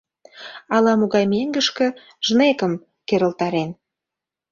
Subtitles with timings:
[0.75, 1.87] Ала-могай меҥгышке
[2.25, 2.73] жнейкым
[3.07, 3.69] керылтарен.